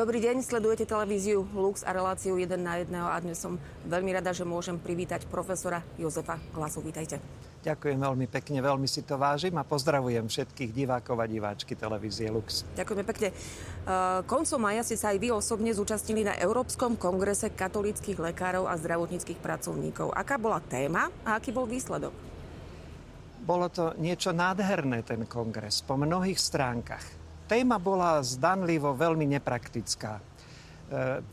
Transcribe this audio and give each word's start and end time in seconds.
Dobrý 0.00 0.16
deň, 0.16 0.40
sledujete 0.40 0.88
televíziu 0.88 1.44
Lux 1.52 1.84
a 1.84 1.92
reláciu 1.92 2.40
1 2.40 2.56
na 2.56 2.80
1 2.80 2.88
a 2.88 3.20
dnes 3.20 3.36
som 3.36 3.60
veľmi 3.84 4.16
rada, 4.16 4.32
že 4.32 4.48
môžem 4.48 4.80
privítať 4.80 5.28
profesora 5.28 5.84
Jozefa 6.00 6.40
Glasu. 6.56 6.80
Vítajte. 6.80 7.20
Ďakujem 7.60 8.00
veľmi 8.00 8.24
pekne, 8.24 8.64
veľmi 8.64 8.88
si 8.88 9.04
to 9.04 9.20
vážim 9.20 9.52
a 9.60 9.64
pozdravujem 9.68 10.24
všetkých 10.24 10.72
divákov 10.72 11.20
a 11.20 11.28
diváčky 11.28 11.76
televízie 11.76 12.32
Lux. 12.32 12.64
Ďakujeme 12.80 13.04
pekne. 13.04 13.28
Uh, 13.84 14.24
koncom 14.24 14.64
maja 14.64 14.88
ste 14.88 14.96
sa 14.96 15.12
aj 15.12 15.20
vy 15.20 15.36
osobne 15.36 15.68
zúčastnili 15.76 16.24
na 16.24 16.32
Európskom 16.40 16.96
kongrese 16.96 17.52
katolických 17.52 18.24
lekárov 18.24 18.72
a 18.72 18.80
zdravotníckých 18.80 19.36
pracovníkov. 19.36 20.16
Aká 20.16 20.40
bola 20.40 20.64
téma 20.64 21.12
a 21.28 21.36
aký 21.36 21.52
bol 21.52 21.68
výsledok? 21.68 22.16
Bolo 23.44 23.68
to 23.68 23.92
niečo 24.00 24.32
nádherné, 24.32 25.04
ten 25.04 25.28
kongres, 25.28 25.84
po 25.84 26.00
mnohých 26.00 26.40
stránkach 26.40 27.19
téma 27.50 27.82
bola 27.82 28.22
zdanlivo 28.22 28.94
veľmi 28.94 29.26
nepraktická. 29.34 30.12
E, 30.14 30.22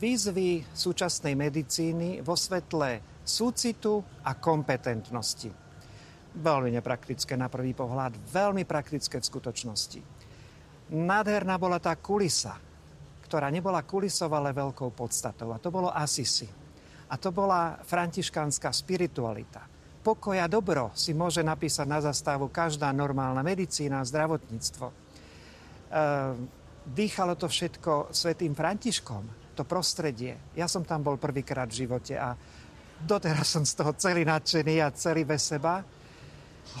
výzvy 0.02 0.66
súčasnej 0.66 1.38
medicíny 1.38 2.26
vo 2.26 2.34
svetle 2.34 3.22
súcitu 3.22 4.02
a 4.26 4.34
kompetentnosti. 4.34 5.46
Veľmi 6.34 6.74
nepraktické 6.74 7.38
na 7.38 7.46
prvý 7.46 7.70
pohľad, 7.70 8.18
veľmi 8.34 8.66
praktické 8.66 9.22
v 9.22 9.28
skutočnosti. 9.30 10.00
Nádherná 10.90 11.54
bola 11.54 11.78
tá 11.78 11.94
kulisa, 11.94 12.58
ktorá 13.22 13.46
nebola 13.54 13.86
kulisou, 13.86 14.32
ale 14.34 14.50
veľkou 14.50 14.90
podstatou. 14.98 15.54
A 15.54 15.62
to 15.62 15.70
bolo 15.70 15.94
Asisi. 15.94 16.50
A 17.08 17.14
to 17.14 17.30
bola 17.30 17.78
františkánska 17.86 18.74
spiritualita. 18.74 19.62
Pokoj 20.02 20.34
a 20.34 20.50
dobro 20.50 20.90
si 20.98 21.14
môže 21.14 21.44
napísať 21.46 21.86
na 21.86 22.00
zastávu 22.02 22.50
každá 22.50 22.90
normálna 22.90 23.44
medicína 23.44 24.00
a 24.00 24.08
zdravotníctvo 24.08 25.07
dýchalo 26.88 27.36
to 27.36 27.48
všetko 27.48 28.12
svetým 28.12 28.56
Františkom, 28.56 29.52
to 29.56 29.66
prostredie. 29.66 30.54
Ja 30.54 30.70
som 30.70 30.86
tam 30.86 31.02
bol 31.02 31.18
prvýkrát 31.18 31.68
v 31.68 31.84
živote 31.84 32.14
a 32.16 32.32
doteraz 32.98 33.50
som 33.50 33.66
z 33.66 33.74
toho 33.76 33.92
celý 33.98 34.24
nadšený 34.24 34.74
a 34.82 34.94
celý 34.94 35.26
bez 35.26 35.50
seba. 35.50 35.84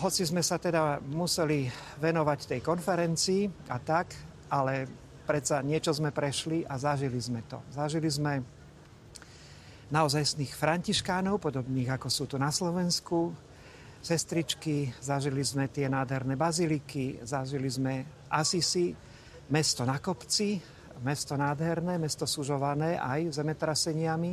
Hoci 0.04 0.22
sme 0.28 0.44
sa 0.44 0.60
teda 0.60 1.00
museli 1.00 1.66
venovať 1.98 2.38
tej 2.56 2.60
konferencii 2.60 3.72
a 3.72 3.76
tak, 3.80 4.12
ale 4.52 4.84
predsa 5.24 5.64
niečo 5.64 5.92
sme 5.92 6.12
prešli 6.12 6.64
a 6.64 6.76
zažili 6.76 7.20
sme 7.20 7.40
to. 7.48 7.60
Zažili 7.72 8.08
sme 8.08 8.40
naozajstných 9.88 10.52
františkánov, 10.52 11.40
podobných 11.40 11.96
ako 11.96 12.08
sú 12.12 12.28
tu 12.28 12.36
na 12.36 12.52
Slovensku, 12.52 13.32
sestričky, 13.98 14.94
zažili 15.02 15.42
sme 15.42 15.68
tie 15.68 15.90
nádherné 15.90 16.38
baziliky, 16.38 17.22
zažili 17.22 17.68
sme 17.68 18.24
Asisi, 18.30 18.94
mesto 19.48 19.82
na 19.88 19.98
kopci, 19.98 20.60
mesto 21.02 21.38
nádherné, 21.38 21.96
mesto 21.98 22.26
sužované 22.26 22.98
aj 22.98 23.38
zemetraseniami, 23.38 24.32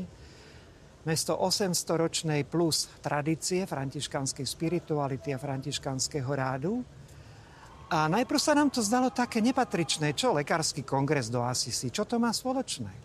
mesto 1.05 1.38
800-ročnej 1.38 2.49
plus 2.49 2.89
tradície 2.99 3.69
františkanskej 3.69 4.45
spirituality 4.45 5.31
a 5.31 5.41
františkanského 5.41 6.31
rádu. 6.33 6.81
A 7.85 8.09
najprv 8.09 8.41
sa 8.41 8.57
nám 8.57 8.73
to 8.73 8.81
zdalo 8.81 9.13
také 9.13 9.45
nepatričné, 9.45 10.17
čo 10.17 10.33
lekársky 10.33 10.81
kongres 10.81 11.29
do 11.29 11.45
Asisi, 11.45 11.94
čo 11.94 12.02
to 12.09 12.17
má 12.17 12.33
spoločné. 12.33 13.04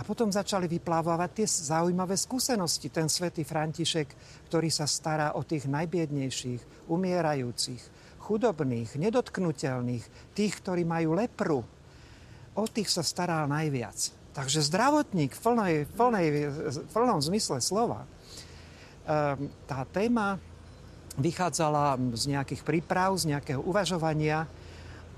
A 0.00 0.06
potom 0.06 0.32
začali 0.32 0.64
vyplávať 0.64 1.44
tie 1.44 1.46
zaujímavé 1.46 2.16
skúsenosti. 2.16 2.88
Ten 2.88 3.12
svätý 3.12 3.44
František, 3.44 4.08
ktorý 4.48 4.72
sa 4.72 4.88
stará 4.88 5.36
o 5.36 5.44
tých 5.44 5.68
najbiednejších, 5.68 6.88
umierajúcich, 6.88 7.82
chudobných, 8.24 8.96
nedotknutelných, 8.96 10.32
tých, 10.32 10.52
ktorí 10.64 10.88
majú 10.88 11.20
lepru. 11.20 11.60
O 12.56 12.64
tých 12.64 12.88
sa 12.88 13.04
staral 13.04 13.44
najviac. 13.44 14.16
Takže 14.32 14.64
zdravotník 14.64 15.36
v, 15.36 15.40
plnej, 15.44 15.74
plnej, 15.92 16.26
plnom 16.96 17.20
zmysle 17.20 17.60
slova. 17.60 18.08
Ehm, 19.04 19.52
tá 19.68 19.84
téma 19.84 20.40
vychádzala 21.20 22.00
z 22.16 22.24
nejakých 22.32 22.64
príprav, 22.64 23.12
z 23.20 23.36
nejakého 23.36 23.60
uvažovania 23.60 24.48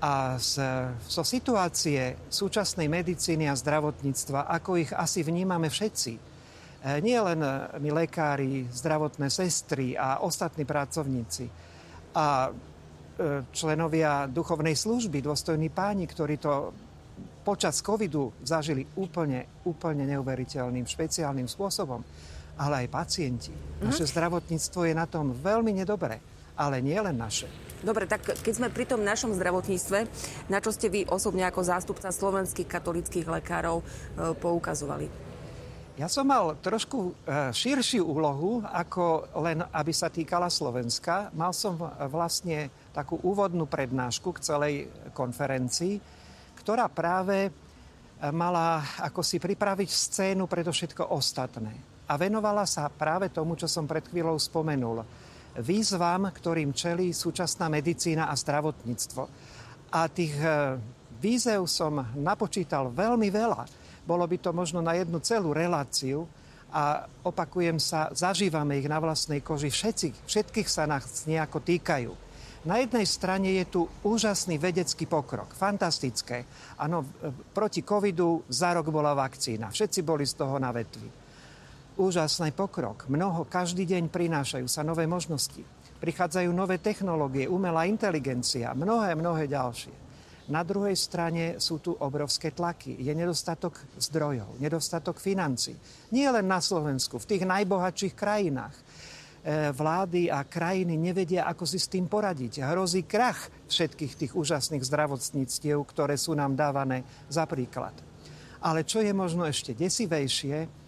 a 0.03 0.35
z, 0.35 0.59
zo 1.07 1.23
situácie 1.23 2.27
súčasnej 2.27 2.91
medicíny 2.91 3.47
a 3.47 3.55
zdravotníctva, 3.55 4.51
ako 4.51 4.83
ich 4.83 4.91
asi 4.91 5.23
vnímame 5.23 5.71
všetci. 5.71 6.13
E, 6.13 6.21
nie 6.99 7.15
len 7.15 7.39
my 7.79 7.89
lekári, 8.03 8.67
zdravotné 8.67 9.31
sestry 9.31 9.95
a 9.95 10.19
ostatní 10.19 10.67
pracovníci. 10.67 11.47
A 12.19 12.51
E, 13.13 13.45
členovia 13.53 14.25
duchovnej 14.25 14.73
služby, 14.73 15.21
dôstojní 15.21 15.69
páni, 15.69 16.09
ktorí 16.09 16.41
to 16.41 16.73
počas 17.45 17.77
covidu 17.85 18.33
zažili 18.41 18.89
úplne, 18.97 19.61
úplne 19.69 20.09
neuveriteľným, 20.09 20.89
špeciálnym 20.89 21.45
spôsobom, 21.45 22.01
ale 22.57 22.73
aj 22.81 22.87
pacienti. 22.89 23.53
Mm-hmm. 23.53 23.85
Naše 23.85 24.09
zdravotníctvo 24.09 24.89
je 24.89 24.93
na 24.97 25.05
tom 25.05 25.29
veľmi 25.29 25.77
nedobre, 25.77 26.17
ale 26.57 26.81
nie 26.81 26.97
len 26.97 27.17
naše. 27.17 27.49
Dobre, 27.83 28.07
tak 28.07 28.23
keď 28.23 28.53
sme 28.55 28.71
pri 28.71 28.87
tom 28.87 29.03
našom 29.03 29.35
zdravotníctve, 29.35 30.07
na 30.47 30.63
čo 30.63 30.71
ste 30.71 30.87
vy 30.87 31.03
osobne 31.11 31.43
ako 31.43 31.67
zástupca 31.67 32.07
slovenských 32.15 32.71
katolických 32.71 33.27
lekárov 33.27 33.83
e, 33.83 33.85
poukazovali? 34.39 35.11
Ja 35.93 36.07
som 36.07 36.25
mal 36.25 36.55
trošku 36.63 37.11
e, 37.11 37.51
širšiu 37.51 38.07
úlohu, 38.07 38.63
ako 38.65 39.27
len 39.43 39.61
aby 39.67 39.91
sa 39.91 40.07
týkala 40.07 40.47
Slovenska. 40.47 41.27
Mal 41.35 41.51
som 41.51 41.75
vlastne 42.07 42.71
takú 42.95 43.19
úvodnú 43.19 43.67
prednášku 43.67 44.31
k 44.31 44.43
celej 44.47 44.73
konferencii, 45.11 45.99
ktorá 46.63 46.87
práve 46.87 47.45
e, 47.45 47.51
mala 48.31 48.79
ako 49.03 49.19
si 49.27 49.43
pripraviť 49.43 49.89
scénu 49.91 50.47
všetko 50.47 51.11
ostatné. 51.11 51.75
A 52.07 52.15
venovala 52.15 52.63
sa 52.63 52.87
práve 52.87 53.27
tomu, 53.27 53.59
čo 53.59 53.67
som 53.67 53.83
pred 53.83 54.07
chvíľou 54.07 54.39
spomenul. 54.39 55.03
Výzvam, 55.59 56.33
ktorým 56.33 56.73
čelí 56.73 57.13
súčasná 57.13 57.69
medicína 57.69 58.29
a 58.29 58.35
zdravotníctvo. 58.37 59.23
A 59.93 60.09
tých 60.09 60.33
e, 60.37 60.77
výzev 61.21 61.69
som 61.69 62.01
napočítal 62.17 62.89
veľmi 62.89 63.29
veľa. 63.29 63.69
Bolo 64.03 64.25
by 64.25 64.37
to 64.41 64.49
možno 64.49 64.81
na 64.81 64.97
jednu 64.97 65.21
celú 65.21 65.53
reláciu, 65.53 66.25
a 66.73 67.05
opakujem 67.21 67.77
sa, 67.77 68.09
zažívame 68.17 68.81
ich 68.81 68.89
na 68.89 68.97
vlastnej 68.97 69.45
koži. 69.45 69.69
Všetci, 69.69 70.25
všetkých 70.25 70.65
sa 70.65 70.89
nás 70.89 71.29
nejako 71.29 71.61
týkajú. 71.61 72.11
Na 72.65 72.81
jednej 72.81 73.05
strane 73.05 73.61
je 73.61 73.65
tu 73.69 73.81
úžasný 74.01 74.57
vedecký 74.57 75.05
pokrok, 75.05 75.53
fantastické. 75.53 76.47
Áno, 76.81 77.05
proti 77.53 77.85
covidu 77.85 78.41
za 78.49 78.73
rok 78.73 78.89
bola 78.89 79.13
vakcína, 79.13 79.69
všetci 79.69 80.01
boli 80.01 80.25
z 80.25 80.33
toho 80.33 80.57
na 80.57 80.73
vetvi. 80.73 81.22
Úžasný 81.93 82.51
pokrok, 82.57 83.05
mnoho, 83.05 83.45
každý 83.45 83.85
deň 83.85 84.09
prinášajú 84.09 84.65
sa 84.65 84.81
nové 84.81 85.05
možnosti. 85.05 85.61
Prichádzajú 86.01 86.49
nové 86.49 86.81
technológie, 86.81 87.45
umelá 87.45 87.85
inteligencia, 87.85 88.73
mnohé, 88.73 89.13
mnohé 89.13 89.45
ďalšie. 89.47 89.93
Na 90.51 90.59
druhej 90.67 90.99
strane 90.99 91.61
sú 91.61 91.79
tu 91.79 91.95
obrovské 91.95 92.51
tlaky. 92.51 92.99
Je 92.99 93.15
nedostatok 93.15 93.79
zdrojov, 93.95 94.59
nedostatok 94.59 95.21
financí. 95.23 95.77
Nie 96.11 96.27
len 96.35 96.49
na 96.49 96.59
Slovensku, 96.59 97.15
v 97.15 97.29
tých 97.29 97.43
najbohatších 97.47 98.11
krajinách 98.11 98.75
E, 99.43 99.75
vlády 99.75 100.31
a 100.31 100.47
krajiny 100.47 100.95
nevedia, 100.95 101.43
ako 101.43 101.67
si 101.67 101.75
s 101.75 101.91
tým 101.91 102.07
poradiť. 102.07 102.63
Hrozí 102.63 103.03
krach 103.03 103.51
všetkých 103.67 104.13
tých 104.15 104.31
úžasných 104.39 104.87
zdravotníctiev, 104.87 105.83
ktoré 105.83 106.15
sú 106.15 106.31
nám 106.31 106.55
dávané 106.55 107.03
za 107.27 107.43
príklad. 107.43 107.91
Ale 108.63 108.87
čo 108.87 109.03
je 109.03 109.11
možno 109.11 109.43
ešte 109.43 109.75
desivejšie, 109.75 110.82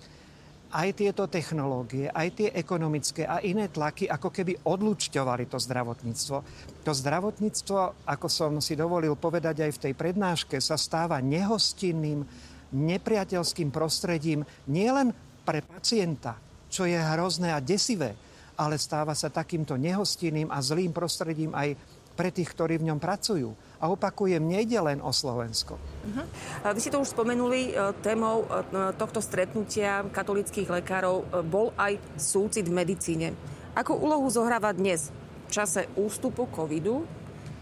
aj 0.76 0.90
tieto 1.00 1.24
technológie, 1.32 2.12
aj 2.12 2.28
tie 2.36 2.50
ekonomické 2.52 3.24
a 3.24 3.40
iné 3.40 3.72
tlaky 3.72 4.12
ako 4.12 4.28
keby 4.28 4.60
odlučťovali 4.68 5.48
to 5.48 5.56
zdravotníctvo. 5.56 6.38
To 6.84 6.92
zdravotníctvo, 6.92 8.04
ako 8.04 8.28
som 8.28 8.60
si 8.60 8.76
dovolil 8.76 9.16
povedať 9.16 9.64
aj 9.64 9.72
v 9.72 9.82
tej 9.88 9.94
prednáške, 9.96 10.60
sa 10.60 10.76
stáva 10.76 11.24
nehostinným, 11.24 12.28
nepriateľským 12.76 13.72
prostredím 13.72 14.44
nielen 14.68 15.16
pre 15.48 15.64
pacienta, 15.64 16.36
čo 16.68 16.84
je 16.84 17.00
hrozné 17.00 17.56
a 17.56 17.64
desivé, 17.64 18.12
ale 18.60 18.76
stáva 18.76 19.16
sa 19.16 19.32
takýmto 19.32 19.80
nehostinným 19.80 20.52
a 20.52 20.60
zlým 20.60 20.92
prostredím 20.92 21.56
aj 21.56 21.72
pre 22.16 22.32
tých, 22.32 22.50
ktorí 22.50 22.80
v 22.80 22.88
ňom 22.90 23.00
pracujú. 23.00 23.54
A 23.84 23.92
opakujem, 23.92 24.40
nejde 24.40 24.80
len 24.80 25.04
o 25.04 25.12
Slovensko. 25.12 25.76
Uh-huh. 25.76 26.26
Vy 26.72 26.80
si 26.80 26.90
to 26.90 27.04
už 27.04 27.12
spomenuli, 27.12 27.76
e, 27.76 27.94
témou 28.00 28.48
e, 28.48 28.96
tohto 28.96 29.20
stretnutia 29.20 30.08
katolických 30.10 30.72
lekárov 30.72 31.28
e, 31.28 31.44
bol 31.44 31.76
aj 31.76 32.00
súcit 32.16 32.66
v 32.66 32.74
medicíne. 32.74 33.36
Ako 33.76 34.00
úlohu 34.00 34.32
zohráva 34.32 34.72
dnes 34.72 35.12
v 35.46 35.50
čase 35.52 35.92
ústupu 36.00 36.48
covidu, 36.48 37.04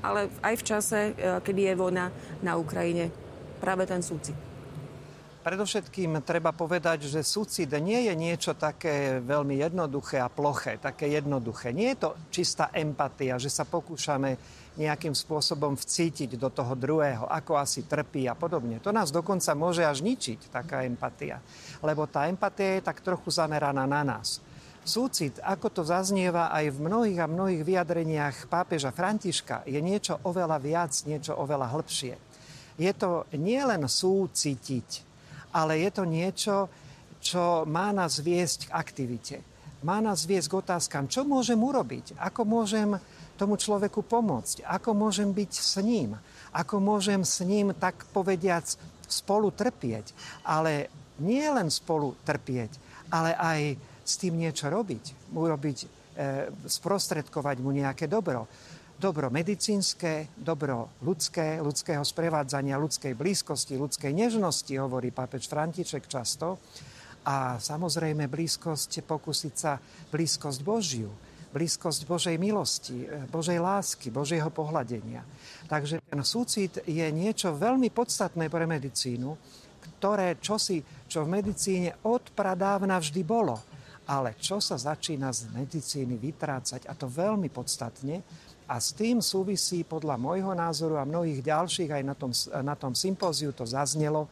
ale 0.05 0.29
aj 0.45 0.55
v 0.61 0.63
čase, 0.63 0.99
kedy 1.17 1.73
je 1.73 1.79
vojna 1.79 2.13
na 2.45 2.59
Ukrajine, 2.59 3.09
práve 3.57 3.89
ten 3.89 4.03
súcit? 4.05 4.52
Predovšetkým 5.43 6.23
treba 6.23 6.55
povedať, 6.55 7.11
že 7.11 7.19
súcit 7.19 7.67
nie 7.83 8.07
je 8.07 8.15
niečo 8.15 8.55
také 8.55 9.19
veľmi 9.19 9.59
jednoduché 9.59 10.23
a 10.23 10.31
ploché, 10.31 10.79
také 10.79 11.11
jednoduché. 11.11 11.75
Nie 11.75 11.99
je 11.99 12.07
to 12.07 12.09
čistá 12.31 12.71
empatia, 12.71 13.35
že 13.35 13.51
sa 13.51 13.67
pokúšame 13.67 14.39
nejakým 14.79 15.11
spôsobom 15.11 15.75
vcítiť 15.75 16.39
do 16.39 16.47
toho 16.47 16.79
druhého, 16.79 17.27
ako 17.27 17.59
asi 17.59 17.83
trpí 17.83 18.23
a 18.31 18.39
podobne. 18.39 18.79
To 18.79 18.95
nás 18.95 19.11
dokonca 19.11 19.51
môže 19.51 19.83
až 19.83 19.99
ničiť, 19.99 20.47
taká 20.47 20.87
empatia. 20.87 21.43
Lebo 21.83 22.07
tá 22.07 22.31
empatia 22.31 22.79
je 22.79 22.87
tak 22.87 23.03
trochu 23.03 23.27
zameraná 23.27 23.83
na 23.83 23.99
nás. 23.99 24.39
Súcit, 24.87 25.43
ako 25.43 25.67
to 25.75 25.81
zaznieva 25.83 26.55
aj 26.55 26.71
v 26.71 26.87
mnohých 26.87 27.19
a 27.19 27.27
mnohých 27.27 27.67
vyjadreniach 27.67 28.47
pápeža 28.47 28.95
Františka, 28.95 29.67
je 29.67 29.79
niečo 29.83 30.23
oveľa 30.23 30.55
viac, 30.55 30.95
niečo 31.03 31.35
oveľa 31.35 31.67
hĺbšie. 31.67 32.15
Je 32.79 32.91
to 32.95 33.27
nielen 33.35 33.85
súcitiť, 33.85 35.12
ale 35.53 35.85
je 35.85 35.89
to 35.93 36.03
niečo, 36.03 36.55
čo 37.23 37.63
má 37.63 37.93
nás 37.95 38.19
viesť 38.19 38.67
k 38.67 38.75
aktivite. 38.75 39.37
Má 39.85 40.03
nás 40.03 40.27
viesť 40.27 40.47
k 40.51 40.59
otázkam, 40.59 41.07
čo 41.07 41.23
môžem 41.23 41.59
urobiť, 41.59 42.19
ako 42.19 42.41
môžem 42.43 42.97
tomu 43.39 43.55
človeku 43.55 44.03
pomôcť, 44.03 44.67
ako 44.67 44.95
môžem 44.95 45.31
byť 45.31 45.51
s 45.53 45.75
ním, 45.79 46.17
ako 46.51 46.79
môžem 46.79 47.23
s 47.23 47.41
ním, 47.45 47.71
tak 47.75 48.03
povediac, 48.11 48.65
spolu 49.07 49.53
trpieť. 49.53 50.15
Ale 50.47 50.89
nie 51.21 51.45
len 51.45 51.69
spolu 51.69 52.17
trpieť, 52.25 52.77
ale 53.13 53.35
aj 53.37 53.59
s 54.03 54.13
tým 54.17 54.39
niečo 54.39 54.71
robiť. 54.71 55.33
Urobiť, 55.33 55.77
e, 55.83 55.87
sprostredkovať 56.65 57.57
mu 57.61 57.71
nejaké 57.75 58.09
dobro 58.09 58.49
dobro 59.03 59.27
medicínske, 59.27 60.31
dobro 60.31 60.95
ľudské, 61.03 61.59
ľudského 61.59 62.07
sprevádzania, 62.07 62.79
ľudskej 62.79 63.11
blízkosti, 63.19 63.75
ľudskej 63.75 64.15
nežnosti, 64.15 64.71
hovorí 64.79 65.11
pápež 65.11 65.51
František 65.51 66.07
často. 66.07 66.55
A 67.27 67.59
samozrejme 67.59 68.31
blízkosť, 68.31 69.03
pokúsiť 69.03 69.53
sa 69.59 69.75
blízkosť 70.07 70.59
Božiu, 70.63 71.11
blízkosť 71.51 72.07
Božej 72.07 72.39
milosti, 72.39 73.03
Božej 73.27 73.59
lásky, 73.59 74.07
Božieho 74.07 74.47
pohľadenia. 74.47 75.27
Takže 75.67 75.99
ten 75.99 76.23
súcit 76.23 76.79
je 76.87 77.07
niečo 77.11 77.51
veľmi 77.51 77.91
podstatné 77.91 78.47
pre 78.47 78.63
medicínu, 78.63 79.35
ktoré 79.99 80.39
čosi, 80.39 80.79
čo 81.11 81.27
v 81.27 81.43
medicíne 81.43 81.91
od 82.07 82.31
vždy 82.31 83.21
bolo. 83.27 83.59
Ale 84.03 84.35
čo 84.35 84.59
sa 84.59 84.75
začína 84.75 85.31
z 85.31 85.47
medicíny 85.55 86.19
vytrácať, 86.19 86.91
a 86.91 86.93
to 86.95 87.07
veľmi 87.07 87.47
podstatne, 87.47 88.19
a 88.73 88.81
s 88.81 88.89
tým 88.97 89.21
súvisí 89.21 89.85
podľa 89.85 90.17
môjho 90.17 90.49
názoru 90.57 90.97
a 90.97 91.05
mnohých 91.05 91.45
ďalších, 91.45 91.93
aj 91.93 92.03
na 92.09 92.15
tom, 92.17 92.33
na 92.65 92.73
tom 92.73 92.97
sympóziu 92.97 93.53
to 93.53 93.69
zaznelo, 93.69 94.25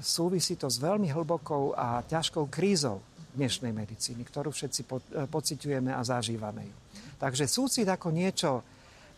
súvisí 0.00 0.56
to 0.56 0.64
s 0.64 0.80
veľmi 0.80 1.12
hlbokou 1.12 1.76
a 1.76 2.00
ťažkou 2.00 2.48
krízou 2.48 3.04
dnešnej 3.36 3.76
medicíny, 3.76 4.24
ktorú 4.24 4.48
všetci 4.48 4.80
po, 4.88 5.04
pociťujeme 5.28 5.92
a 5.92 6.00
zažívame 6.00 6.72
ju. 6.72 6.76
Takže 7.20 7.44
súcit 7.44 7.84
ako 7.84 8.08
niečo, 8.08 8.64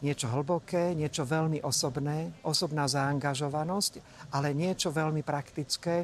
niečo 0.02 0.26
hlboké, 0.34 0.98
niečo 0.98 1.22
veľmi 1.22 1.62
osobné, 1.62 2.34
osobná 2.42 2.90
zaangažovanosť, 2.90 3.92
ale 4.34 4.50
niečo 4.58 4.90
veľmi 4.90 5.22
praktické, 5.22 6.02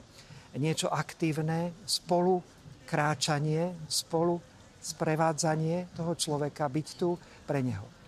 niečo 0.54 0.86
aktívne, 0.86 1.74
spolu 1.90 2.38
kráčanie, 2.86 3.74
spolu 3.90 4.38
sprevádzanie 4.80 5.92
toho 5.92 6.16
človeka, 6.16 6.66
byť 6.66 6.88
tu 6.96 7.20
pre 7.44 7.60
neho. 7.60 8.00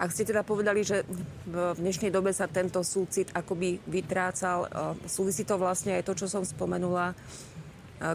Ak 0.00 0.16
ste 0.16 0.24
teda 0.24 0.40
povedali, 0.40 0.80
že 0.80 1.04
v 1.44 1.76
dnešnej 1.76 2.08
dobe 2.08 2.32
sa 2.32 2.48
tento 2.48 2.80
súcit 2.80 3.28
akoby 3.36 3.84
vytrácal, 3.84 4.64
e, 4.64 4.68
súvisí 5.04 5.44
to 5.44 5.60
vlastne 5.60 5.92
aj 5.92 6.08
to, 6.08 6.16
čo 6.16 6.24
som 6.24 6.40
spomenula, 6.40 7.12
e, 7.12 7.14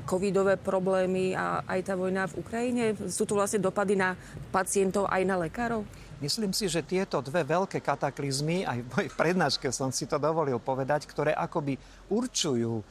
covidové 0.01 0.57
problémy 0.57 1.37
a 1.37 1.61
aj 1.61 1.79
tá 1.85 1.93
vojna 1.93 2.25
v 2.25 2.41
Ukrajine? 2.41 2.85
Sú 3.05 3.29
tu 3.29 3.37
vlastne 3.37 3.61
dopady 3.61 3.93
na 3.93 4.17
pacientov 4.49 5.05
aj 5.13 5.21
na 5.29 5.37
lekárov? 5.37 5.85
Myslím 6.17 6.57
si, 6.57 6.65
že 6.65 6.81
tieto 6.81 7.21
dve 7.21 7.45
veľké 7.45 7.77
kataklizmy, 7.85 8.65
aj 8.65 8.81
v 8.81 8.89
mojej 8.89 9.11
prednáške 9.13 9.69
som 9.69 9.93
si 9.93 10.09
to 10.09 10.17
dovolil 10.17 10.57
povedať, 10.57 11.05
ktoré 11.05 11.37
akoby 11.37 11.77
určujú 12.09 12.81
e, 12.81 12.83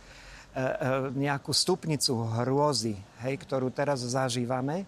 nejakú 1.19 1.51
stupnicu 1.51 2.15
hrôzy, 2.31 2.95
hej, 3.27 3.35
ktorú 3.43 3.75
teraz 3.75 4.07
zažívame, 4.07 4.87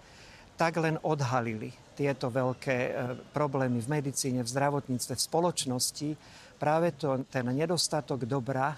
tak 0.56 0.80
len 0.80 0.96
odhalili 1.04 1.70
tieto 1.92 2.32
veľké 2.32 2.76
e, 2.76 2.92
problémy 3.32 3.80
v 3.80 4.00
medicíne, 4.00 4.40
v 4.40 4.52
zdravotníctve, 4.52 5.12
v 5.16 5.26
spoločnosti. 5.28 6.10
Práve 6.56 6.96
to, 6.96 7.24
ten 7.28 7.44
nedostatok 7.52 8.24
dobra, 8.24 8.76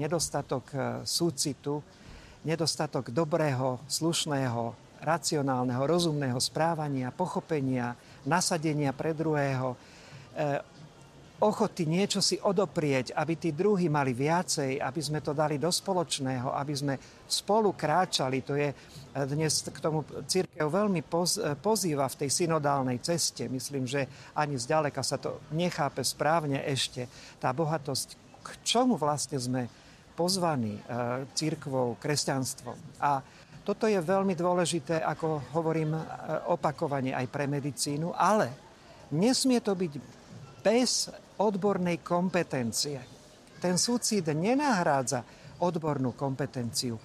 nedostatok 0.00 0.64
e, 0.72 0.78
súcitu, 1.04 1.84
nedostatok 2.44 3.12
dobrého, 3.12 3.84
slušného, 3.84 4.76
racionálneho, 5.00 5.82
rozumného 5.84 6.40
správania, 6.40 7.12
pochopenia, 7.12 7.96
nasadenia 8.24 8.92
pre 8.96 9.12
druhého, 9.12 9.76
e, 9.76 9.78
ochoty 11.40 11.88
niečo 11.88 12.20
si 12.20 12.36
odoprieť, 12.36 13.16
aby 13.16 13.34
tí 13.40 13.50
druhí 13.56 13.88
mali 13.88 14.12
viacej, 14.12 14.76
aby 14.76 15.00
sme 15.00 15.24
to 15.24 15.32
dali 15.32 15.56
do 15.56 15.72
spoločného, 15.72 16.52
aby 16.52 16.74
sme 16.76 16.94
spolu 17.24 17.72
kráčali. 17.72 18.44
To 18.44 18.54
je 18.54 18.68
eh, 18.68 18.76
dnes 19.24 19.64
k 19.64 19.78
tomu 19.80 20.04
církev 20.04 20.68
veľmi 20.68 21.00
eh, 21.00 21.08
pozýva 21.56 22.06
v 22.12 22.18
tej 22.24 22.30
synodálnej 22.44 23.00
ceste. 23.00 23.48
Myslím, 23.48 23.88
že 23.88 24.04
ani 24.36 24.60
zďaleka 24.60 25.00
sa 25.00 25.16
to 25.16 25.40
nechápe 25.56 26.04
správne 26.04 26.60
ešte. 26.68 27.08
Tá 27.40 27.56
bohatosť, 27.56 28.08
k 28.44 28.48
čomu 28.60 29.00
vlastne 29.00 29.40
sme 29.40 29.62
pozvaní 30.12 30.76
eh, 30.76 31.24
církvou, 31.32 31.96
kresťanstvom. 31.96 33.00
A 33.00 33.24
toto 33.64 33.88
je 33.88 33.96
veľmi 33.96 34.36
dôležité, 34.36 35.04
ako 35.04 35.52
hovorím 35.52 35.92
opakovane 36.48 37.12
aj 37.12 37.28
pre 37.28 37.44
medicínu, 37.44 38.16
ale 38.16 38.50
nesmie 39.12 39.60
to 39.60 39.76
byť 39.76 39.92
bez 40.64 41.12
odbornej 41.40 42.04
kompetencie. 42.04 43.00
Ten 43.60 43.76
súcit 43.80 44.28
nenahrádza 44.28 45.24
odbornú 45.64 46.12
kompetenciu. 46.16 46.96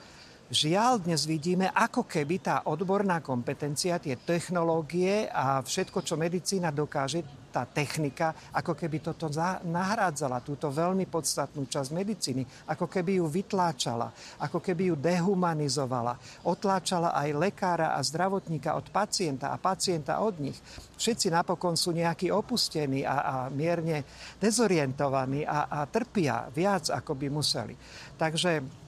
Žiaľ, 0.46 1.10
dnes 1.10 1.26
vidíme, 1.26 1.74
ako 1.74 2.06
keby 2.06 2.38
tá 2.38 2.70
odborná 2.70 3.18
kompetencia, 3.18 3.98
tie 3.98 4.14
technológie 4.14 5.26
a 5.26 5.66
všetko, 5.66 6.06
čo 6.06 6.22
medicína 6.22 6.70
dokáže, 6.70 7.50
tá 7.50 7.66
technika, 7.66 8.54
ako 8.54 8.78
keby 8.78 9.02
toto 9.02 9.26
nahrádzala, 9.66 10.46
túto 10.46 10.70
veľmi 10.70 11.10
podstatnú 11.10 11.66
časť 11.66 11.90
medicíny, 11.90 12.46
ako 12.70 12.86
keby 12.86 13.18
ju 13.18 13.26
vytláčala, 13.26 14.14
ako 14.38 14.62
keby 14.62 14.94
ju 14.94 14.96
dehumanizovala, 15.02 16.14
otláčala 16.46 17.18
aj 17.18 17.30
lekára 17.34 17.98
a 17.98 18.00
zdravotníka 18.06 18.78
od 18.78 18.86
pacienta 18.94 19.50
a 19.50 19.58
pacienta 19.58 20.22
od 20.22 20.38
nich. 20.38 20.62
Všetci 20.94 21.34
napokon 21.34 21.74
sú 21.74 21.90
nejakí 21.90 22.30
opustení 22.30 23.02
a, 23.02 23.18
a 23.18 23.36
mierne 23.50 24.06
dezorientovaní 24.38 25.42
a, 25.42 25.74
a 25.74 25.90
trpia 25.90 26.54
viac, 26.54 26.94
ako 26.94 27.18
by 27.18 27.34
museli. 27.34 27.74
Takže 28.14 28.85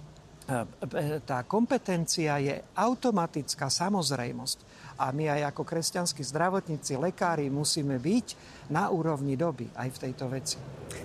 tá 1.28 1.44
kompetencia 1.44 2.40
je 2.40 2.56
automatická 2.72 3.68
samozrejmosť. 3.68 4.60
A 4.98 5.12
my 5.12 5.30
aj 5.30 5.54
ako 5.54 5.62
kresťanskí 5.68 6.24
zdravotníci, 6.24 6.98
lekári 6.98 7.52
musíme 7.52 8.00
byť 8.00 8.28
na 8.72 8.90
úrovni 8.90 9.38
doby 9.38 9.70
aj 9.76 9.94
v 9.94 9.98
tejto 10.08 10.26
veci. 10.32 10.58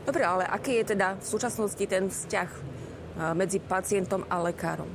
Dobre, 0.07 0.23
ale 0.25 0.47
aký 0.47 0.81
je 0.81 0.97
teda 0.97 1.19
v 1.19 1.27
súčasnosti 1.27 1.85
ten 1.85 2.09
vzťah 2.09 2.51
medzi 3.37 3.61
pacientom 3.61 4.25
a 4.31 4.41
lekárom? 4.41 4.89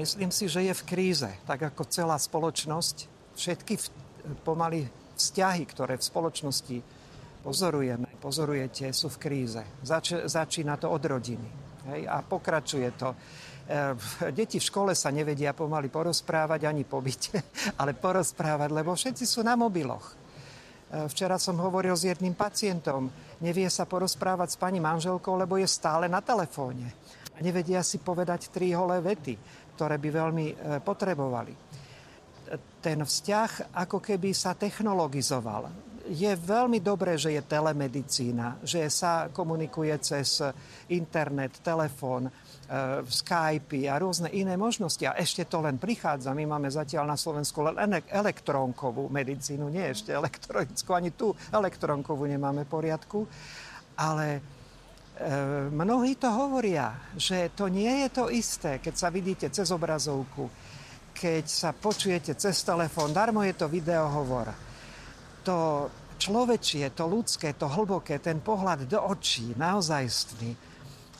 Myslím 0.00 0.32
si, 0.32 0.48
že 0.48 0.64
je 0.64 0.74
v 0.74 0.86
kríze, 0.88 1.30
tak 1.44 1.60
ako 1.60 1.84
celá 1.86 2.16
spoločnosť. 2.16 2.96
Všetky 3.36 3.74
v, 3.76 3.86
pomaly 4.42 4.88
vzťahy, 5.14 5.62
ktoré 5.68 6.00
v 6.00 6.08
spoločnosti 6.08 6.78
pozorujeme, 7.44 8.08
pozorujete, 8.18 8.90
sú 8.96 9.12
v 9.12 9.20
kríze. 9.20 9.62
Zač, 9.84 10.16
začína 10.26 10.80
to 10.80 10.88
od 10.88 11.04
rodiny 11.04 11.69
Hej, 11.90 12.06
a 12.06 12.22
pokračuje 12.22 12.88
to. 12.94 13.10
E, 13.66 14.30
deti 14.30 14.62
v 14.62 14.68
škole 14.70 14.94
sa 14.94 15.10
nevedia 15.10 15.50
pomaly 15.50 15.90
porozprávať 15.90 16.70
ani 16.70 16.86
pobyť, 16.86 17.22
ale 17.82 17.98
porozprávať, 17.98 18.70
lebo 18.70 18.94
všetci 18.94 19.26
sú 19.26 19.42
na 19.42 19.58
mobiloch. 19.58 20.06
E, 20.06 20.14
včera 21.10 21.34
som 21.34 21.58
hovoril 21.58 21.98
s 21.98 22.06
jedným 22.06 22.38
pacientom, 22.38 23.10
nevie 23.42 23.66
sa 23.66 23.90
porozprávať 23.90 24.54
s 24.54 24.56
pani 24.58 24.78
manželkou, 24.78 25.34
lebo 25.34 25.58
je 25.58 25.66
stále 25.66 26.06
na 26.06 26.22
telefóne. 26.22 26.94
A 27.34 27.42
nevedia 27.42 27.82
si 27.82 27.98
povedať 27.98 28.54
tri 28.54 28.70
holé 28.70 29.02
vety, 29.02 29.34
ktoré 29.74 29.98
by 29.98 30.08
veľmi 30.14 30.46
e, 30.46 30.54
potrebovali. 30.86 31.54
Ten 32.78 33.02
vzťah 33.02 33.74
ako 33.74 33.98
keby 33.98 34.30
sa 34.30 34.54
technologizoval 34.54 35.89
je 36.10 36.32
veľmi 36.34 36.82
dobré, 36.82 37.14
že 37.14 37.30
je 37.30 37.42
telemedicína, 37.46 38.58
že 38.66 38.82
sa 38.90 39.30
komunikuje 39.30 39.94
cez 40.02 40.42
internet, 40.90 41.62
telefón, 41.62 42.26
e, 42.26 42.32
Skype 43.06 43.86
a 43.86 43.94
rôzne 44.02 44.26
iné 44.34 44.58
možnosti. 44.58 45.06
A 45.06 45.14
ešte 45.14 45.46
to 45.46 45.62
len 45.62 45.78
prichádza. 45.78 46.34
My 46.34 46.50
máme 46.50 46.66
zatiaľ 46.66 47.14
na 47.14 47.14
Slovensku 47.14 47.62
len 47.62 48.02
elektrónkovú 48.10 49.06
medicínu, 49.06 49.70
nie 49.70 49.86
ešte 49.86 50.10
elektronickú, 50.10 50.90
ani 50.90 51.14
tú 51.14 51.30
elektrónkovú 51.54 52.26
nemáme 52.26 52.66
poriadku. 52.66 53.30
Ale 53.94 54.42
mnohí 55.70 56.16
to 56.16 56.32
hovoria, 56.32 57.12
že 57.12 57.52
to 57.52 57.68
nie 57.68 57.92
je 58.04 58.08
to 58.08 58.32
isté, 58.32 58.80
keď 58.80 58.94
sa 58.96 59.12
vidíte 59.12 59.52
cez 59.52 59.68
obrazovku, 59.68 60.48
keď 61.12 61.44
sa 61.44 61.70
počujete 61.76 62.32
cez 62.40 62.56
telefón, 62.64 63.12
darmo 63.12 63.44
je 63.44 63.52
to 63.52 63.68
videohovor. 63.68 64.48
To 65.44 65.88
človečie, 66.20 66.92
to 66.92 67.08
ľudské, 67.08 67.56
to 67.56 67.64
hlboké, 67.64 68.20
ten 68.20 68.44
pohľad 68.44 68.84
do 68.84 69.00
očí, 69.00 69.56
naozajstný, 69.56 70.52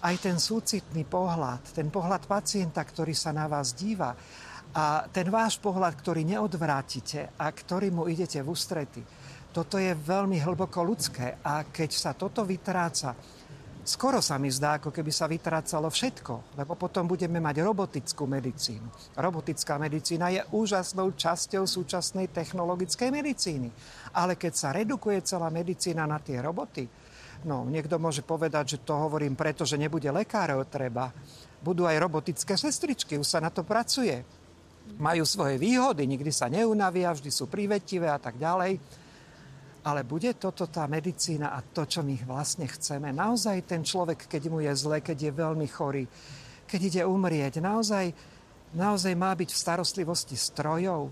aj 0.05 0.15
ten 0.21 0.37
súcitný 0.37 1.09
pohľad, 1.09 1.73
ten 1.73 1.89
pohľad 1.89 2.29
pacienta, 2.29 2.85
ktorý 2.85 3.17
sa 3.17 3.33
na 3.33 3.49
vás 3.49 3.73
díva 3.73 4.13
a 4.77 5.09
ten 5.09 5.27
váš 5.33 5.57
pohľad, 5.59 5.97
ktorý 5.97 6.29
neodvrátite 6.29 7.41
a 7.41 7.47
ktorý 7.49 7.89
mu 7.91 8.05
idete 8.07 8.45
v 8.45 8.53
ústrety. 8.53 9.03
Toto 9.51 9.83
je 9.83 9.91
veľmi 9.91 10.39
hlboko 10.39 10.85
ľudské 10.87 11.43
a 11.43 11.67
keď 11.67 11.91
sa 11.91 12.13
toto 12.15 12.47
vytráca, 12.47 13.17
skoro 13.85 14.21
sa 14.25 14.37
mi 14.37 14.53
zdá, 14.53 14.79
ako 14.79 14.93
keby 14.95 15.13
sa 15.13 15.31
vytrácalo 15.31 15.89
všetko, 15.89 16.57
lebo 16.57 16.77
potom 16.77 17.09
budeme 17.09 17.39
mať 17.39 17.63
robotickú 17.65 18.25
medicínu. 18.29 19.17
Robotická 19.17 19.81
medicína 19.81 20.31
je 20.33 20.43
úžasnou 20.55 21.13
časťou 21.17 21.65
súčasnej 21.65 22.31
technologickej 22.31 23.09
medicíny. 23.11 23.69
Ale 24.17 24.37
keď 24.37 24.53
sa 24.53 24.69
redukuje 24.75 25.25
celá 25.25 25.49
medicína 25.49 26.07
na 26.07 26.21
tie 26.23 26.39
roboty, 26.39 26.87
no 27.49 27.65
niekto 27.69 27.97
môže 27.97 28.21
povedať, 28.25 28.77
že 28.77 28.83
to 28.85 28.97
hovorím 28.97 29.37
preto, 29.37 29.65
že 29.65 29.81
nebude 29.81 30.09
lekárov 30.09 30.69
treba. 30.69 31.13
Budú 31.61 31.85
aj 31.85 32.01
robotické 32.01 32.57
sestričky, 32.57 33.21
už 33.21 33.29
sa 33.29 33.41
na 33.41 33.53
to 33.53 33.67
pracuje. 33.67 34.25
Majú 34.97 35.23
svoje 35.29 35.61
výhody, 35.61 36.09
nikdy 36.09 36.33
sa 36.33 36.51
neunavia, 36.51 37.15
vždy 37.15 37.31
sú 37.31 37.47
privetivé 37.47 38.11
a 38.11 38.19
tak 38.19 38.41
ďalej 38.41 38.81
ale 39.81 40.05
bude 40.05 40.37
toto 40.37 40.69
tá 40.69 40.85
medicína 40.85 41.57
a 41.57 41.65
to, 41.65 41.89
čo 41.89 42.05
my 42.05 42.13
vlastne 42.29 42.69
chceme? 42.69 43.17
Naozaj 43.17 43.65
ten 43.65 43.81
človek, 43.81 44.29
keď 44.29 44.43
mu 44.53 44.61
je 44.61 44.73
zle, 44.77 45.01
keď 45.01 45.19
je 45.29 45.33
veľmi 45.33 45.67
chorý, 45.73 46.05
keď 46.69 46.81
ide 46.85 47.03
umrieť, 47.09 47.65
naozaj, 47.65 48.13
naozaj 48.77 49.13
má 49.17 49.33
byť 49.33 49.51
v 49.51 49.63
starostlivosti 49.63 50.37
strojov? 50.37 51.09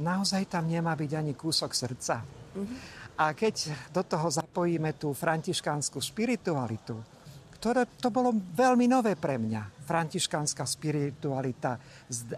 Naozaj 0.00 0.48
tam 0.48 0.64
nemá 0.68 0.96
byť 0.96 1.12
ani 1.12 1.32
kúsok 1.36 1.72
srdca? 1.72 2.24
Mm-hmm. 2.24 2.78
A 3.16 3.32
keď 3.32 3.72
do 3.92 4.04
toho 4.04 4.28
zapojíme 4.28 4.92
tú 4.96 5.12
františkánsku 5.16 6.00
spiritualitu, 6.04 7.00
ktoré 7.66 7.82
to 7.98 8.14
bolo 8.14 8.30
veľmi 8.30 8.86
nové 8.86 9.18
pre 9.18 9.42
mňa. 9.42 9.82
Františkánska 9.82 10.62
spiritualita 10.62 11.74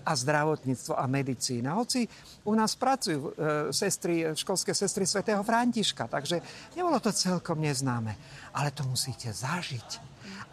a 0.01 0.13
zdravotníctvo 0.17 0.97
a 0.97 1.05
medicína. 1.05 1.77
Hoci 1.77 2.09
u 2.49 2.57
nás 2.57 2.73
pracujú 2.81 3.21
e, 3.21 3.31
sestry, 3.69 4.33
školské 4.33 4.73
sestry 4.73 5.05
svätého 5.05 5.45
Františka, 5.45 6.09
takže 6.09 6.41
nebolo 6.73 6.97
to 6.97 7.13
celkom 7.13 7.61
neznáme. 7.61 8.17
Ale 8.57 8.73
to 8.73 8.89
musíte 8.89 9.29
zažiť. 9.29 10.01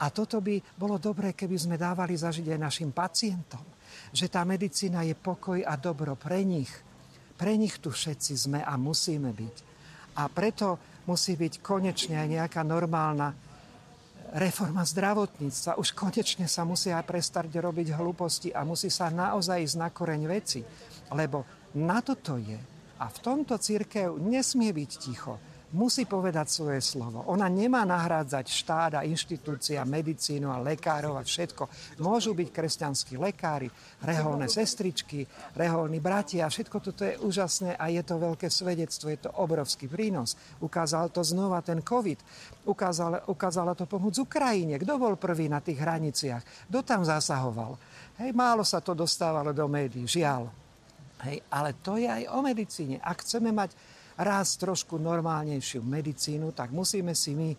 A 0.03 0.11
toto 0.11 0.43
by 0.43 0.59
bolo 0.75 0.99
dobré, 0.99 1.31
keby 1.31 1.55
sme 1.55 1.79
dávali 1.79 2.19
zažiť 2.19 2.43
aj 2.51 2.59
našim 2.59 2.91
pacientom. 2.91 3.63
Že 4.11 4.27
tá 4.27 4.43
medicína 4.43 5.07
je 5.07 5.15
pokoj 5.15 5.63
a 5.63 5.79
dobro 5.79 6.19
pre 6.19 6.43
nich. 6.43 6.71
Pre 7.39 7.55
nich 7.55 7.79
tu 7.79 7.95
všetci 7.95 8.33
sme 8.35 8.59
a 8.59 8.75
musíme 8.75 9.31
byť. 9.31 9.55
A 10.19 10.27
preto 10.27 10.99
musí 11.07 11.39
byť 11.39 11.63
konečne 11.63 12.19
aj 12.19 12.27
nejaká 12.27 12.59
normálna 12.67 13.54
reforma 14.35 14.83
zdravotníctva. 14.83 15.79
Už 15.79 15.95
konečne 15.95 16.51
sa 16.51 16.67
musia 16.67 16.99
prestať 17.01 17.55
robiť 17.55 17.95
hlúposti 17.95 18.51
a 18.51 18.67
musí 18.67 18.91
sa 18.91 19.07
naozaj 19.07 19.63
ísť 19.63 19.77
na 19.79 19.89
koreň 19.89 20.21
veci. 20.27 20.61
Lebo 21.15 21.47
na 21.79 22.03
toto 22.03 22.35
je. 22.35 22.59
A 22.99 23.11
v 23.11 23.17
tomto 23.23 23.55
církev 23.55 24.19
nesmie 24.19 24.71
byť 24.75 24.91
ticho 24.99 25.54
musí 25.73 26.05
povedať 26.05 26.47
svoje 26.51 26.83
slovo. 26.83 27.25
Ona 27.31 27.49
nemá 27.49 27.81
nahrádzať 27.87 28.45
štát 28.45 28.91
a 28.99 29.07
inštitúcia, 29.07 29.81
medicínu 29.81 30.51
a 30.51 30.61
lekárov 30.61 31.17
a 31.17 31.25
všetko. 31.25 31.65
Môžu 32.03 32.37
byť 32.37 32.49
kresťanskí 32.53 33.17
lekári, 33.17 33.71
reholné 34.05 34.45
sestričky, 34.45 35.25
reholní 35.57 35.97
bratia. 35.97 36.45
Všetko 36.45 36.77
toto 36.77 37.01
je 37.01 37.17
úžasné 37.17 37.73
a 37.79 37.89
je 37.89 38.03
to 38.05 38.21
veľké 38.21 38.51
svedectvo, 38.51 39.09
je 39.09 39.19
to 39.25 39.31
obrovský 39.41 39.89
prínos. 39.89 40.37
Ukázal 40.61 41.09
to 41.09 41.25
znova 41.25 41.63
ten 41.65 41.81
COVID. 41.81 42.19
Ukázala, 42.69 43.25
ukázala 43.25 43.73
to 43.73 43.89
pomoc 43.89 44.13
Ukrajine. 44.19 44.77
Kto 44.77 45.01
bol 45.01 45.17
prvý 45.17 45.49
na 45.49 45.63
tých 45.63 45.81
hraniciach? 45.81 46.69
Kto 46.69 46.79
tam 46.85 47.01
zasahoval? 47.01 47.77
Hej, 48.21 48.31
málo 48.31 48.63
sa 48.63 48.79
to 48.79 48.95
dostávalo 48.95 49.51
do 49.51 49.67
médií, 49.67 50.07
žiaľ. 50.07 50.47
Hej, 51.25 51.41
ale 51.49 51.75
to 51.79 51.95
je 51.97 52.05
aj 52.05 52.23
o 52.31 52.39
medicíne. 52.43 52.99
Ak 53.01 53.23
chceme 53.23 53.49
mať 53.49 53.94
raz 54.15 54.55
trošku 54.55 54.95
normálnejšiu 54.95 55.83
medicínu, 55.83 56.55
tak 56.55 56.71
musíme 56.71 57.11
si 57.11 57.35
my, 57.35 57.51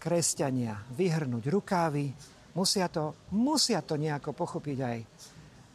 kresťania, 0.00 0.88
vyhrnúť 0.94 1.44
rukávy. 1.52 2.04
Musia 2.56 2.88
to, 2.88 3.28
musia 3.36 3.84
to 3.84 4.00
nejako 4.00 4.32
pochopiť 4.32 4.78
aj 4.80 4.98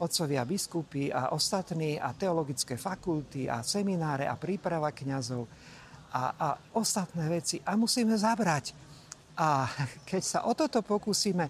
otcovia 0.01 0.43
biskupy 0.43 1.13
a 1.13 1.31
ostatní 1.31 2.01
a 2.01 2.12
teologické 2.17 2.75
fakulty 2.75 3.45
a 3.45 3.62
semináre 3.62 4.25
a 4.25 4.36
príprava 4.36 4.89
kňazov 4.91 5.45
a, 6.12 6.24
a 6.33 6.48
ostatné 6.75 7.29
veci. 7.29 7.62
A 7.62 7.77
musíme 7.77 8.17
zabrať. 8.17 8.74
A 9.38 9.69
keď 10.10 10.22
sa 10.22 10.39
o 10.50 10.57
toto 10.57 10.81
pokúsime, 10.81 11.48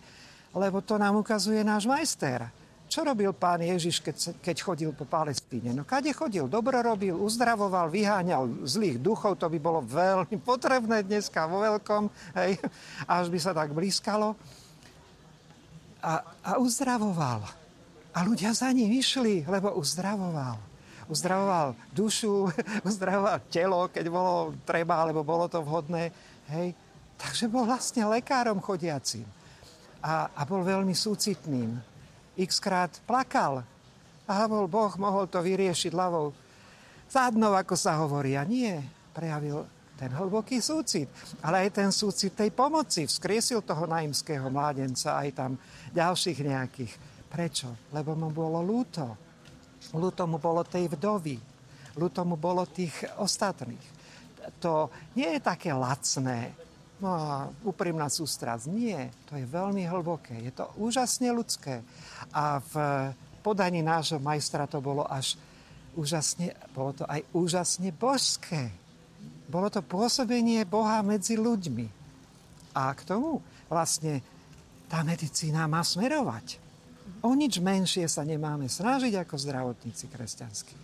lebo 0.53 0.83
to 0.85 0.99
nám 1.01 1.17
ukazuje 1.17 1.63
náš 1.65 1.89
majster, 1.89 2.45
čo 2.93 3.01
robil 3.01 3.33
pán 3.33 3.57
Ježiš, 3.57 4.05
keď, 4.05 4.37
keď 4.37 4.57
chodil 4.61 4.93
po 4.93 5.09
Palestíne? 5.09 5.73
No 5.73 5.81
kade 5.81 6.13
chodil? 6.13 6.45
Dobro 6.45 6.77
robil, 6.77 7.17
uzdravoval, 7.17 7.89
vyháňal 7.89 8.69
zlých 8.69 9.01
duchov, 9.01 9.41
to 9.41 9.49
by 9.49 9.57
bolo 9.57 9.81
veľmi 9.81 10.37
potrebné 10.37 11.01
dneska 11.01 11.49
vo 11.49 11.65
veľkom, 11.65 12.05
hej, 12.37 12.61
až 13.09 13.33
by 13.33 13.39
sa 13.41 13.49
tak 13.57 13.73
blízkalo. 13.73 14.37
A, 16.05 16.21
a 16.45 16.51
uzdravoval. 16.61 17.41
A 18.13 18.19
ľudia 18.21 18.53
za 18.53 18.69
ním 18.69 18.93
išli, 18.93 19.41
lebo 19.49 19.73
uzdravoval. 19.73 20.61
Uzdravoval 21.09 21.73
dušu, 21.97 22.53
uzdravoval 22.87 23.41
telo, 23.49 23.89
keď 23.89 24.05
bolo 24.05 24.53
treba, 24.69 25.01
alebo 25.01 25.25
bolo 25.25 25.49
to 25.49 25.65
vhodné. 25.65 26.13
Hej. 26.45 26.77
Takže 27.17 27.49
bol 27.49 27.65
vlastne 27.65 28.05
lekárom 28.05 28.61
chodiacím. 28.61 29.25
A, 30.05 30.29
a 30.29 30.45
bol 30.45 30.61
veľmi 30.61 30.93
súcitným 30.93 31.92
x 32.37 32.57
krát 32.57 32.91
plakal. 33.05 33.61
A 34.23 34.47
bol 34.47 34.65
Boh 34.71 34.93
mohol 34.95 35.27
to 35.27 35.43
vyriešiť 35.43 35.91
ľavou 35.91 36.31
zádnou, 37.11 37.53
ako 37.53 37.75
sa 37.75 37.99
hovorí. 37.99 38.39
A 38.39 38.47
nie, 38.47 38.73
prejavil 39.13 39.67
ten 39.93 40.09
hlboký 40.09 40.57
súcit, 40.57 41.05
ale 41.45 41.67
aj 41.67 41.69
ten 41.77 41.89
súcit 41.93 42.33
tej 42.33 42.49
pomoci. 42.49 43.05
Vzkriesil 43.05 43.61
toho 43.61 43.85
naimského 43.85 44.49
mládenca, 44.49 45.21
aj 45.21 45.29
tam 45.37 45.51
ďalších 45.93 46.39
nejakých. 46.41 46.93
Prečo? 47.29 47.93
Lebo 47.93 48.17
mu 48.17 48.33
bolo 48.33 48.59
lúto. 48.65 49.05
Lúto 49.93 50.25
mu 50.25 50.41
bolo 50.41 50.65
tej 50.65 50.89
vdovy. 50.89 51.37
Lúto 51.93 52.25
mu 52.25 52.39
bolo 52.39 52.65
tých 52.65 53.05
ostatných. 53.21 53.85
To 54.59 54.89
nie 55.13 55.37
je 55.37 55.41
také 55.41 55.71
lacné, 55.71 56.51
no 56.97 57.09
a 57.13 57.47
úprimná 57.63 58.09
sústrasť. 58.09 58.65
Nie, 58.73 59.13
to 59.29 59.37
je 59.37 59.45
veľmi 59.45 59.85
hlboké. 59.85 60.35
Je 60.41 60.51
to 60.51 60.67
úžasne 60.81 61.29
ľudské. 61.31 61.85
A 62.33 62.59
v 62.59 62.73
podaní 63.45 63.85
nášho 63.85 64.17
majstra 64.17 64.65
to 64.65 64.81
bolo 64.81 65.05
až 65.05 65.37
úžasne, 65.93 66.57
bolo 66.73 66.91
to 66.97 67.03
aj 67.05 67.21
úžasne 67.33 67.93
božské. 67.93 68.73
Bolo 69.45 69.69
to 69.69 69.85
pôsobenie 69.85 70.65
Boha 70.65 71.05
medzi 71.05 71.37
ľuďmi. 71.37 71.87
A 72.73 72.89
k 72.97 73.01
tomu 73.05 73.37
vlastne 73.69 74.25
tá 74.89 75.05
medicína 75.05 75.69
má 75.69 75.85
smerovať. 75.85 76.57
O 77.21 77.31
nič 77.37 77.61
menšie 77.61 78.09
sa 78.09 78.25
nemáme 78.25 78.67
snažiť 78.67 79.13
ako 79.21 79.35
zdravotníci 79.37 80.09
kresťanskí. 80.09 80.75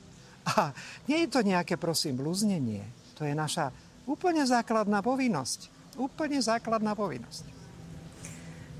A 0.56 0.72
nie 1.10 1.25
je 1.25 1.29
to 1.29 1.41
nejaké, 1.44 1.75
prosím, 1.75 2.15
blúznenie. 2.22 2.86
To 3.20 3.27
je 3.27 3.36
naša 3.36 3.74
úplne 4.08 4.46
základná 4.48 5.03
povinnosť. 5.03 5.68
Úplne 6.00 6.39
základná 6.39 6.96
povinnosť. 6.96 7.59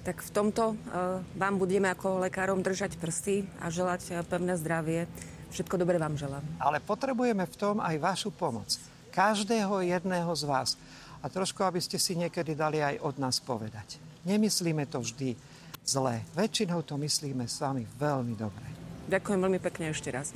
Tak 0.04 0.24
v 0.24 0.32
tomto 0.32 0.74
uh, 0.74 1.20
vám 1.36 1.56
budeme 1.60 1.92
ako 1.92 2.24
lekárom 2.24 2.64
držať 2.64 2.96
prsty 2.96 3.44
a 3.60 3.68
želať 3.68 4.02
uh, 4.10 4.24
pevné 4.24 4.56
zdravie. 4.56 5.06
Všetko 5.50 5.76
dobre 5.82 6.00
vám 6.00 6.16
želám. 6.16 6.46
Ale 6.62 6.80
potrebujeme 6.80 7.44
v 7.44 7.56
tom 7.58 7.84
aj 7.84 7.96
vašu 8.00 8.30
pomoc. 8.32 8.80
Každého 9.12 9.82
jedného 9.84 10.32
z 10.38 10.44
vás. 10.46 10.80
A 11.20 11.28
trošku, 11.28 11.60
aby 11.68 11.84
ste 11.84 12.00
si 12.00 12.16
niekedy 12.16 12.56
dali 12.56 12.80
aj 12.80 13.02
od 13.04 13.20
nás 13.20 13.44
povedať. 13.44 14.00
Nemyslíme 14.24 14.88
to 14.88 15.04
vždy 15.04 15.36
zle. 15.84 16.24
Väčšinou 16.38 16.86
to 16.86 16.96
myslíme 16.96 17.44
s 17.44 17.60
vami 17.60 17.84
veľmi 18.00 18.34
dobre. 18.40 18.66
Ďakujem 19.10 19.40
veľmi 19.42 19.60
pekne 19.60 19.92
ešte 19.92 20.14
raz. 20.14 20.32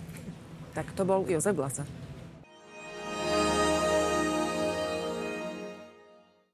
Tak 0.74 0.92
to 0.98 1.06
bol 1.06 1.24
Jozef 1.30 1.54
Blasa. 1.54 1.86